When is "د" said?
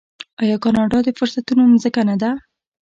1.03-1.09